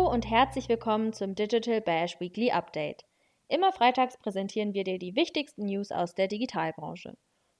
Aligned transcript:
und 0.00 0.30
herzlich 0.30 0.70
willkommen 0.70 1.12
zum 1.12 1.34
Digital 1.34 1.80
Bash 1.82 2.18
Weekly 2.18 2.50
Update. 2.50 3.04
Immer 3.48 3.72
freitags 3.72 4.16
präsentieren 4.16 4.72
wir 4.72 4.84
dir 4.84 4.98
die 4.98 5.14
wichtigsten 5.16 5.66
News 5.66 5.92
aus 5.92 6.14
der 6.14 6.28
Digitalbranche. 6.28 7.14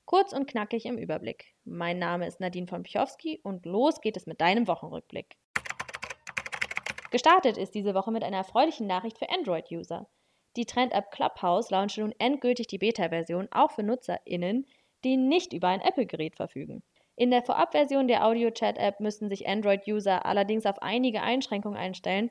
Kurz 0.07 0.33
und 0.33 0.47
knackig 0.47 0.87
im 0.87 0.97
Überblick. 0.97 1.55
Mein 1.65 1.99
Name 1.99 2.27
ist 2.27 2.41
Nadine 2.41 2.67
von 2.67 2.85
Pichowski 2.85 3.41
und 3.43 3.67
los 3.67 4.01
geht 4.01 4.17
es 4.17 4.27
mit 4.27 4.41
deinem 4.41 4.67
Wochenrückblick. 4.67 5.37
Gestartet 7.11 7.59
ist 7.59 7.75
diese 7.75 7.95
Woche 7.95 8.11
mit 8.11 8.25
einer 8.25 8.39
erfreulichen 8.39 8.87
Nachricht 8.87 9.19
für 9.19 9.29
Android-User. 9.29 10.09
Die 10.57 10.65
Trend-App 10.65 11.11
Clubhouse 11.11 11.71
launchte 11.71 12.01
nun 12.01 12.15
endgültig 12.19 12.67
die 12.67 12.79
Beta-Version 12.79 13.49
auch 13.51 13.73
für 13.73 13.83
NutzerInnen, 13.83 14.67
die 15.05 15.17
nicht 15.19 15.53
über 15.53 15.69
ein 15.69 15.83
Apple-Gerät 15.83 16.37
verfügen. 16.37 16.83
In 17.17 17.31
der 17.31 17.43
Vorabversion 17.43 18.09
der 18.09 18.27
Audio-Chat-App 18.27 19.01
müssten 19.01 19.29
sich 19.29 19.47
Android-User 19.47 20.25
allerdings 20.25 20.67
auf 20.67 20.81
einige 20.81 21.23
Einschränkungen 21.23 21.79
einstellen. 21.79 22.31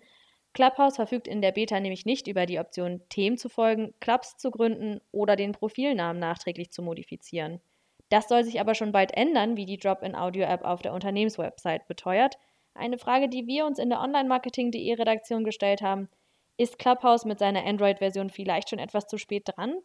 Clubhouse 0.54 0.96
verfügt 0.96 1.28
in 1.28 1.42
der 1.42 1.52
Beta 1.52 1.80
nämlich 1.80 2.06
nicht 2.06 2.28
über 2.28 2.46
die 2.46 2.60
Option, 2.60 3.02
Themen 3.10 3.38
zu 3.38 3.48
folgen, 3.48 3.94
Clubs 4.00 4.38
zu 4.38 4.52
gründen 4.52 5.00
oder 5.12 5.36
den 5.36 5.54
Profilnamen 5.54 6.20
nachträglich 6.20 6.72
zu 6.72 6.82
modifizieren. 6.82 7.62
Das 8.10 8.28
soll 8.28 8.44
sich 8.44 8.60
aber 8.60 8.76
schon 8.76 8.92
bald 8.92 9.16
ändern, 9.16 9.56
wie 9.56 9.66
die 9.66 9.78
Drop-in-Audio-App 9.78 10.66
auf 10.66 10.82
der 10.82 10.94
Unternehmenswebsite 10.94 11.86
beteuert. 11.88 12.38
Eine 12.74 12.98
Frage, 12.98 13.30
die 13.30 13.48
wir 13.48 13.66
uns 13.66 13.80
in 13.80 13.90
der 13.90 14.02
Online-Marketing.de 14.02 14.94
Redaktion 14.94 15.46
gestellt 15.46 15.82
haben. 15.82 16.10
Ist 16.58 16.78
Clubhouse 16.78 17.24
mit 17.24 17.40
seiner 17.40 17.66
Android-Version 17.66 18.30
vielleicht 18.30 18.70
schon 18.70 18.80
etwas 18.80 19.08
zu 19.08 19.18
spät 19.18 19.44
dran? 19.46 19.76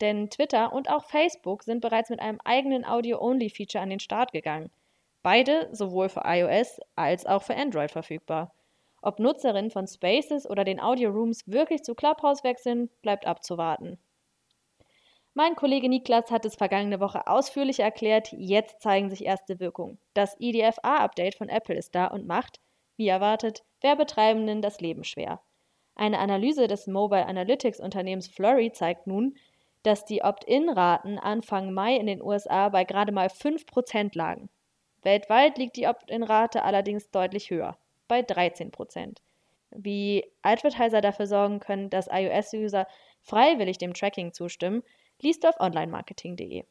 Denn 0.00 0.30
Twitter 0.30 0.72
und 0.72 0.90
auch 0.90 1.04
Facebook 1.04 1.62
sind 1.62 1.80
bereits 1.80 2.10
mit 2.10 2.20
einem 2.20 2.40
eigenen 2.44 2.84
Audio-Only-Feature 2.84 3.82
an 3.82 3.90
den 3.90 4.00
Start 4.00 4.32
gegangen. 4.32 4.70
Beide 5.22 5.68
sowohl 5.72 6.08
für 6.08 6.22
iOS 6.24 6.80
als 6.96 7.26
auch 7.26 7.42
für 7.42 7.56
Android 7.56 7.90
verfügbar. 7.90 8.52
Ob 9.02 9.18
Nutzerinnen 9.18 9.70
von 9.70 9.86
Spaces 9.86 10.48
oder 10.48 10.64
den 10.64 10.80
Audio 10.80 11.10
Rooms 11.10 11.46
wirklich 11.46 11.82
zu 11.82 11.94
Clubhouse 11.94 12.42
wechseln, 12.42 12.90
bleibt 13.02 13.26
abzuwarten. 13.26 13.98
Mein 15.36 15.56
Kollege 15.56 15.88
Niklas 15.88 16.30
hat 16.30 16.44
es 16.44 16.54
vergangene 16.54 17.00
Woche 17.00 17.26
ausführlich 17.26 17.80
erklärt, 17.80 18.28
jetzt 18.32 18.80
zeigen 18.80 19.10
sich 19.10 19.24
erste 19.24 19.58
Wirkungen. 19.58 19.98
Das 20.14 20.36
IDFA-Update 20.38 21.34
von 21.34 21.48
Apple 21.48 21.74
ist 21.74 21.94
da 21.94 22.06
und 22.06 22.26
macht, 22.26 22.60
wie 22.96 23.08
erwartet, 23.08 23.64
Werbetreibenden 23.80 24.62
das 24.62 24.80
Leben 24.80 25.04
schwer. 25.04 25.40
Eine 25.96 26.18
Analyse 26.18 26.68
des 26.68 26.86
Mobile 26.86 27.26
Analytics 27.26 27.80
Unternehmens 27.80 28.28
Flurry 28.28 28.72
zeigt 28.72 29.06
nun, 29.06 29.36
dass 29.84 30.04
die 30.04 30.22
Opt-in-Raten 30.22 31.18
Anfang 31.18 31.72
Mai 31.72 31.96
in 31.96 32.06
den 32.06 32.22
USA 32.22 32.70
bei 32.70 32.84
gerade 32.84 33.12
mal 33.12 33.28
5% 33.28 34.16
lagen. 34.16 34.48
Weltweit 35.02 35.58
liegt 35.58 35.76
die 35.76 35.86
Opt-in-Rate 35.86 36.64
allerdings 36.64 37.10
deutlich 37.10 37.50
höher, 37.50 37.76
bei 38.08 38.20
13%. 38.20 39.18
Wie 39.70 40.24
Advertiser 40.42 41.00
dafür 41.00 41.26
sorgen 41.26 41.60
können, 41.60 41.90
dass 41.90 42.08
iOS-User 42.10 42.86
freiwillig 43.20 43.78
dem 43.78 43.92
Tracking 43.92 44.32
zustimmen, 44.32 44.82
liest 45.20 45.44
du 45.44 45.48
auf 45.48 45.60
onlinemarketing.de. 45.60 46.64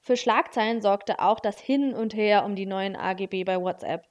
Für 0.00 0.16
Schlagzeilen 0.16 0.80
sorgte 0.80 1.20
auch 1.20 1.40
das 1.40 1.58
Hin 1.58 1.94
und 1.94 2.14
Her 2.14 2.44
um 2.44 2.54
die 2.54 2.66
neuen 2.66 2.94
AGB 2.94 3.44
bei 3.44 3.60
WhatsApp. 3.60 4.06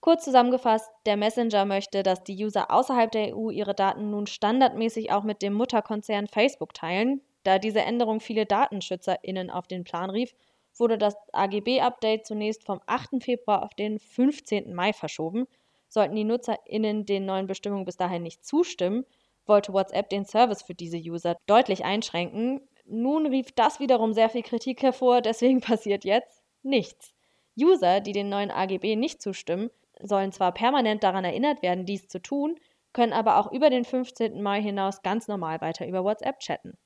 Kurz 0.00 0.24
zusammengefasst, 0.24 0.90
der 1.06 1.16
Messenger 1.16 1.64
möchte, 1.64 2.02
dass 2.02 2.22
die 2.22 2.44
User 2.44 2.70
außerhalb 2.70 3.10
der 3.10 3.36
EU 3.36 3.50
ihre 3.50 3.74
Daten 3.74 4.10
nun 4.10 4.26
standardmäßig 4.26 5.12
auch 5.12 5.24
mit 5.24 5.42
dem 5.42 5.54
Mutterkonzern 5.54 6.26
Facebook 6.26 6.74
teilen, 6.74 7.22
da 7.42 7.58
diese 7.58 7.80
Änderung 7.80 8.20
viele 8.20 8.46
DatenschützerInnen 8.46 9.50
auf 9.50 9.66
den 9.66 9.84
Plan 9.84 10.10
rief, 10.10 10.34
wurde 10.78 10.98
das 10.98 11.16
AGB-Update 11.32 12.26
zunächst 12.26 12.64
vom 12.64 12.80
8. 12.86 13.22
Februar 13.22 13.62
auf 13.62 13.74
den 13.74 13.98
15. 13.98 14.74
Mai 14.74 14.92
verschoben. 14.92 15.46
Sollten 15.88 16.16
die 16.16 16.24
NutzerInnen 16.24 17.06
den 17.06 17.26
neuen 17.26 17.46
Bestimmungen 17.46 17.84
bis 17.84 17.96
dahin 17.96 18.22
nicht 18.22 18.44
zustimmen, 18.44 19.04
wollte 19.46 19.72
WhatsApp 19.72 20.08
den 20.08 20.24
Service 20.24 20.62
für 20.62 20.74
diese 20.74 20.98
User 20.98 21.36
deutlich 21.46 21.84
einschränken. 21.84 22.60
Nun 22.84 23.26
rief 23.26 23.52
das 23.52 23.80
wiederum 23.80 24.12
sehr 24.12 24.28
viel 24.28 24.42
Kritik 24.42 24.82
hervor, 24.82 25.20
deswegen 25.22 25.60
passiert 25.60 26.04
jetzt 26.04 26.42
nichts. 26.62 27.12
User, 27.60 28.00
die 28.00 28.12
den 28.12 28.28
neuen 28.28 28.50
AGB 28.50 28.96
nicht 28.96 29.20
zustimmen, 29.20 29.70
sollen 30.00 30.32
zwar 30.32 30.52
permanent 30.52 31.02
daran 31.02 31.24
erinnert 31.24 31.62
werden, 31.62 31.84
dies 31.84 32.08
zu 32.08 32.22
tun, 32.22 32.58
können 32.92 33.12
aber 33.12 33.38
auch 33.38 33.52
über 33.52 33.70
den 33.70 33.84
15. 33.84 34.40
Mai 34.42 34.62
hinaus 34.62 35.02
ganz 35.02 35.28
normal 35.28 35.60
weiter 35.60 35.86
über 35.86 36.04
WhatsApp 36.04 36.38
chatten. 36.40 36.78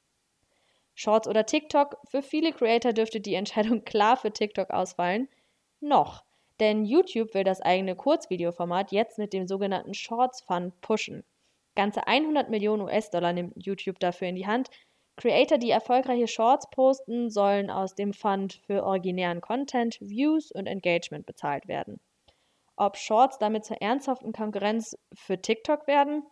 Shorts 0.95 1.29
oder 1.29 1.47
TikTok? 1.47 1.99
Für 2.09 2.23
viele 2.23 2.53
Creator 2.53 2.93
dürfte 2.93 3.21
die 3.21 3.35
Entscheidung 3.35 3.85
klar 3.85 4.17
für 4.17 4.33
TikTok 4.33 4.71
ausfallen. 4.71 5.29
Noch. 5.81 6.25
Denn 6.61 6.85
YouTube 6.85 7.35
will 7.35 7.45
das 7.45 7.61
eigene 7.61 7.97
Kurzvideoformat 7.97 8.93
jetzt 8.93 9.19
mit 9.19 9.33
dem 9.33 9.47
sogenannten 9.47 9.95
Shorts 9.95 10.41
Fund 10.43 10.81
pushen. 10.81 11.25
Ganze 11.75 12.07
100 12.07 12.49
Millionen 12.49 12.83
US-Dollar 12.83 13.33
nimmt 13.33 13.55
YouTube 13.57 13.99
dafür 13.99 14.29
in 14.29 14.37
die 14.37 14.47
Hand. 14.47 14.71
Creator, 15.17 15.59
die 15.59 15.71
erfolgreiche 15.71 16.29
Shorts 16.29 16.71
posten, 16.71 17.31
sollen 17.31 17.71
aus 17.71 17.95
dem 17.95 18.13
Fund 18.13 18.55
für 18.67 18.85
originären 18.85 19.41
Content, 19.41 19.99
Views 20.01 20.53
und 20.53 20.67
Engagement 20.67 21.27
bezahlt 21.27 21.67
werden. 21.67 22.01
Ob 22.77 22.97
Shorts 22.97 23.39
damit 23.39 23.65
zur 23.65 23.81
ernsthaften 23.81 24.33
Konkurrenz 24.33 24.97
für 25.13 25.41
TikTok 25.41 25.87
werden, 25.87 26.25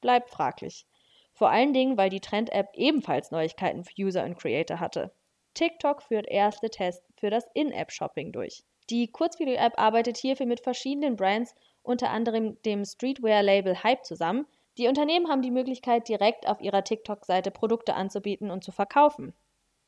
bleibt 0.00 0.30
fraglich. 0.30 0.86
Vor 1.34 1.50
allen 1.50 1.72
Dingen, 1.72 1.96
weil 1.96 2.10
die 2.10 2.20
Trend-App 2.20 2.70
ebenfalls 2.74 3.32
Neuigkeiten 3.32 3.84
für 3.84 3.92
User 3.98 4.24
und 4.24 4.38
Creator 4.38 4.78
hatte. 4.78 5.12
TikTok 5.54 6.02
führt 6.02 6.28
erste 6.28 6.70
Tests 6.70 7.06
für 7.16 7.30
das 7.30 7.44
In-App-Shopping 7.54 8.32
durch. 8.32 8.62
Die 8.90 9.10
Kurzvideo-App 9.10 9.78
arbeitet 9.78 10.16
hierfür 10.16 10.46
mit 10.46 10.60
verschiedenen 10.60 11.16
Brands, 11.16 11.54
unter 11.82 12.10
anderem 12.10 12.60
dem 12.62 12.84
Streetwear-Label 12.84 13.82
Hype 13.82 14.04
zusammen. 14.04 14.46
Die 14.78 14.88
Unternehmen 14.88 15.28
haben 15.28 15.42
die 15.42 15.50
Möglichkeit, 15.50 16.08
direkt 16.08 16.46
auf 16.48 16.60
ihrer 16.60 16.84
TikTok-Seite 16.84 17.50
Produkte 17.50 17.94
anzubieten 17.94 18.50
und 18.50 18.62
zu 18.62 18.72
verkaufen. 18.72 19.34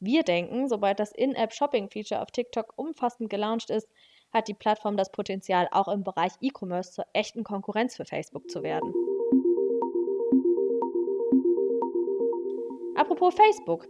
Wir 0.01 0.25
denken, 0.25 0.69
sobald 0.69 0.99
das 0.99 1.13
In-App-Shopping-Feature 1.13 2.23
auf 2.23 2.31
TikTok 2.31 2.73
umfassend 2.77 3.31
gelauncht 3.31 3.71
ist, 3.71 3.89
hat 4.33 4.49
die 4.49 4.55
Plattform 4.55 4.97
das 4.97 5.13
Potenzial, 5.13 5.69
auch 5.71 5.89
im 5.89 6.05
Bereich 6.05 6.33
E-Commerce 6.41 6.93
zur 6.93 7.07
echten 7.13 7.45
Konkurrenz 7.45 7.97
für 7.97 8.05
Facebook 8.05 8.51
zu 8.51 8.63
werden. 8.63 9.06
Apropos 12.97 13.35
Facebook. 13.35 13.87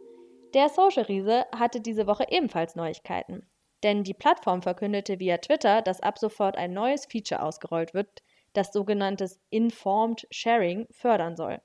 Der 0.53 0.69
Social-Riese 0.69 1.47
hatte 1.55 1.81
diese 1.81 2.07
Woche 2.09 2.27
ebenfalls 2.29 2.75
Neuigkeiten. 2.75 3.47
Denn 3.85 4.03
die 4.03 4.15
Plattform 4.15 4.63
verkündete 4.63 5.21
via 5.21 5.39
Twitter, 5.39 5.81
dass 5.81 6.01
ab 6.01 6.19
sofort 6.19 6.57
ein 6.57 6.73
neues 6.73 7.07
Feature 7.07 7.43
ausgerollt 7.43 7.95
wird, 7.95 8.23
das 8.53 8.73
sogenanntes 8.73 9.39
Informed 9.51 10.27
Sharing 10.31 10.89
fördern 10.91 11.37
soll. 11.37 11.61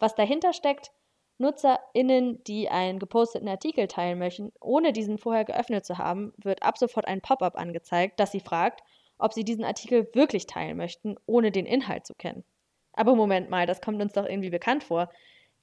Was 0.00 0.16
dahinter 0.16 0.52
steckt, 0.52 0.90
NutzerInnen, 1.38 2.42
die 2.44 2.68
einen 2.68 2.98
geposteten 2.98 3.48
Artikel 3.48 3.86
teilen 3.86 4.18
möchten, 4.18 4.52
ohne 4.60 4.92
diesen 4.92 5.18
vorher 5.18 5.44
geöffnet 5.44 5.84
zu 5.84 5.98
haben, 5.98 6.32
wird 6.38 6.62
ab 6.62 6.78
sofort 6.78 7.06
ein 7.06 7.20
Pop-up 7.20 7.56
angezeigt, 7.56 8.18
das 8.18 8.32
sie 8.32 8.40
fragt, 8.40 8.82
ob 9.18 9.32
sie 9.32 9.44
diesen 9.44 9.64
Artikel 9.64 10.08
wirklich 10.12 10.46
teilen 10.46 10.76
möchten, 10.76 11.16
ohne 11.26 11.52
den 11.52 11.66
Inhalt 11.66 12.04
zu 12.04 12.14
kennen. 12.14 12.44
Aber 12.94 13.14
Moment 13.14 13.50
mal, 13.50 13.66
das 13.66 13.80
kommt 13.80 14.02
uns 14.02 14.12
doch 14.12 14.26
irgendwie 14.26 14.50
bekannt 14.50 14.84
vor. 14.84 15.08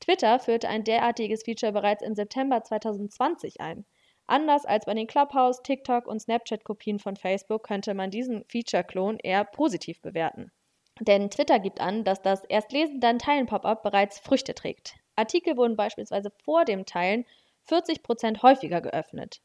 Twitter 0.02 0.40
führte 0.40 0.68
ein 0.68 0.84
derartiges 0.84 1.44
Feature 1.44 1.72
bereits 1.72 2.04
im 2.04 2.16
September 2.16 2.64
2020 2.64 3.62
ein. 3.62 3.86
Anders 4.26 4.66
als 4.66 4.86
bei 4.86 4.94
den 4.94 5.08
Clubhouse, 5.08 5.62
TikTok 5.62 6.08
und 6.08 6.20
Snapchat-Kopien 6.20 7.00
von 7.00 7.16
Facebook 7.16 7.64
könnte 7.64 7.94
man 7.94 8.12
diesen 8.12 8.44
Feature-Klon 8.46 9.20
eher 9.20 9.46
positiv 9.46 10.02
bewerten. 10.02 10.52
Denn 11.00 11.30
Twitter 11.30 11.60
gibt 11.60 11.80
an, 11.80 12.04
dass 12.04 12.22
das 12.22 12.44
erst 12.46 12.72
lesen, 12.72 13.00
dann 13.00 13.20
teilen 13.20 13.46
Pop-up 13.46 13.84
bereits 13.84 14.20
Früchte 14.20 14.54
trägt. 14.54 14.96
Artikel 15.16 15.56
wurden 15.56 15.76
beispielsweise 15.76 16.32
vor 16.44 16.66
dem 16.66 16.86
Teilen 16.86 17.26
40% 17.70 18.42
häufiger 18.42 18.82
geöffnet. 18.82 19.42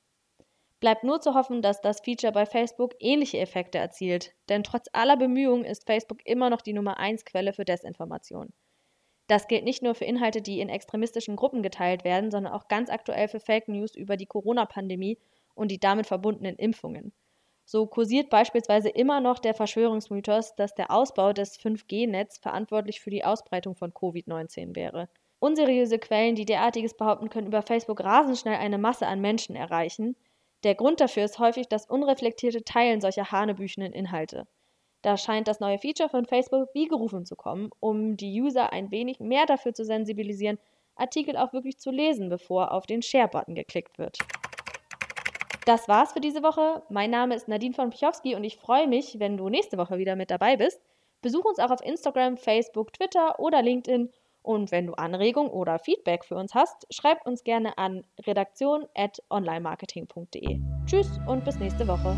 Bleibt 0.80 1.04
nur 1.04 1.20
zu 1.20 1.34
hoffen, 1.34 1.62
dass 1.62 1.80
das 1.80 2.00
Feature 2.00 2.32
bei 2.32 2.46
Facebook 2.46 2.94
ähnliche 2.98 3.38
Effekte 3.38 3.78
erzielt, 3.78 4.34
denn 4.48 4.62
trotz 4.62 4.88
aller 4.92 5.16
Bemühungen 5.16 5.64
ist 5.64 5.86
Facebook 5.86 6.24
immer 6.26 6.48
noch 6.50 6.60
die 6.62 6.74
Nummer 6.74 6.98
1 6.98 7.24
Quelle 7.24 7.52
für 7.52 7.64
Desinformation. 7.64 8.52
Das 9.26 9.48
gilt 9.48 9.64
nicht 9.64 9.82
nur 9.82 9.94
für 9.94 10.04
Inhalte, 10.04 10.40
die 10.40 10.60
in 10.60 10.68
extremistischen 10.68 11.36
Gruppen 11.36 11.62
geteilt 11.62 12.04
werden, 12.04 12.30
sondern 12.30 12.52
auch 12.52 12.68
ganz 12.68 12.90
aktuell 12.90 13.28
für 13.28 13.40
Fake 13.40 13.68
News 13.68 13.94
über 13.96 14.16
die 14.16 14.26
Corona-Pandemie 14.26 15.18
und 15.54 15.70
die 15.70 15.80
damit 15.80 16.06
verbundenen 16.06 16.56
Impfungen. 16.56 17.12
So 17.64 17.86
kursiert 17.86 18.30
beispielsweise 18.30 18.88
immer 18.88 19.20
noch 19.20 19.40
der 19.40 19.52
Verschwörungsmythos, 19.52 20.54
dass 20.54 20.74
der 20.76 20.92
Ausbau 20.92 21.32
des 21.32 21.58
5G-Netz 21.58 22.38
verantwortlich 22.38 23.00
für 23.00 23.10
die 23.10 23.24
Ausbreitung 23.24 23.74
von 23.74 23.92
Covid-19 23.92 24.76
wäre. 24.76 25.08
Unseriöse 25.40 25.98
Quellen, 25.98 26.36
die 26.36 26.44
derartiges 26.44 26.96
behaupten, 26.96 27.28
können 27.28 27.48
über 27.48 27.62
Facebook 27.62 28.04
rasend 28.04 28.38
schnell 28.38 28.56
eine 28.56 28.78
Masse 28.78 29.08
an 29.08 29.20
Menschen 29.20 29.56
erreichen. 29.56 30.14
Der 30.62 30.76
Grund 30.76 31.00
dafür 31.00 31.24
ist 31.24 31.40
häufig 31.40 31.68
das 31.68 31.86
unreflektierte 31.86 32.62
Teilen 32.62 33.00
solcher 33.00 33.32
hanebüchenden 33.32 33.92
Inhalte. 33.92 34.46
Da 35.06 35.16
scheint 35.16 35.46
das 35.46 35.60
neue 35.60 35.78
Feature 35.78 36.08
von 36.08 36.26
Facebook 36.26 36.68
wie 36.74 36.88
gerufen 36.88 37.24
zu 37.24 37.36
kommen, 37.36 37.70
um 37.78 38.16
die 38.16 38.42
User 38.42 38.72
ein 38.72 38.90
wenig 38.90 39.20
mehr 39.20 39.46
dafür 39.46 39.72
zu 39.72 39.84
sensibilisieren, 39.84 40.58
Artikel 40.96 41.36
auch 41.36 41.52
wirklich 41.52 41.78
zu 41.78 41.92
lesen, 41.92 42.28
bevor 42.28 42.72
auf 42.72 42.86
den 42.86 43.02
Share-Button 43.02 43.54
geklickt 43.54 44.00
wird. 44.00 44.18
Das 45.64 45.86
war's 45.86 46.12
für 46.12 46.18
diese 46.18 46.42
Woche. 46.42 46.82
Mein 46.88 47.10
Name 47.10 47.36
ist 47.36 47.46
Nadine 47.46 47.72
von 47.72 47.90
Pichowski 47.90 48.34
und 48.34 48.42
ich 48.42 48.56
freue 48.56 48.88
mich, 48.88 49.20
wenn 49.20 49.36
du 49.36 49.48
nächste 49.48 49.78
Woche 49.78 49.96
wieder 49.96 50.16
mit 50.16 50.32
dabei 50.32 50.56
bist. 50.56 50.82
Besuch 51.22 51.44
uns 51.44 51.60
auch 51.60 51.70
auf 51.70 51.84
Instagram, 51.84 52.36
Facebook, 52.36 52.92
Twitter 52.92 53.38
oder 53.38 53.62
LinkedIn. 53.62 54.10
Und 54.42 54.72
wenn 54.72 54.88
du 54.88 54.94
Anregungen 54.94 55.52
oder 55.52 55.78
Feedback 55.78 56.24
für 56.24 56.34
uns 56.34 56.52
hast, 56.52 56.84
schreib 56.90 57.24
uns 57.24 57.44
gerne 57.44 57.78
an 57.78 58.04
redaktion.onlinemarketing.de. 58.26 60.58
Tschüss 60.86 61.20
und 61.28 61.44
bis 61.44 61.60
nächste 61.60 61.86
Woche. 61.86 62.16